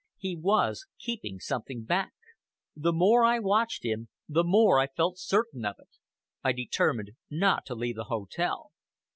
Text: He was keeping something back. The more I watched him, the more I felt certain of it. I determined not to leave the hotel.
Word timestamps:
He 0.17 0.35
was 0.35 0.87
keeping 0.97 1.37
something 1.39 1.83
back. 1.83 2.13
The 2.75 2.91
more 2.91 3.23
I 3.23 3.37
watched 3.37 3.85
him, 3.85 4.09
the 4.27 4.43
more 4.43 4.79
I 4.79 4.87
felt 4.87 5.19
certain 5.19 5.63
of 5.63 5.75
it. 5.77 5.99
I 6.43 6.53
determined 6.53 7.11
not 7.29 7.67
to 7.67 7.75
leave 7.75 7.97
the 7.97 8.05
hotel. 8.05 8.71